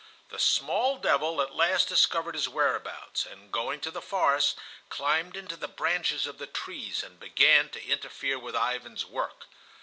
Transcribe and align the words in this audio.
The 0.29 0.39
small 0.39 0.97
devil 0.97 1.43
at 1.43 1.53
last 1.53 1.87
discovered 1.87 2.33
his 2.33 2.49
whereabouts, 2.49 3.23
and 3.23 3.51
going 3.51 3.79
to 3.81 3.91
the 3.91 4.01
forest 4.01 4.57
climbed 4.89 5.37
into 5.37 5.55
the 5.55 5.67
branches 5.67 6.25
of 6.25 6.39
the 6.39 6.47
trees 6.47 7.03
and 7.03 7.19
began 7.19 7.69
to 7.69 7.85
interfere 7.85 8.39
with 8.39 8.55
Ivan's 8.55 9.05
work. 9.05 9.45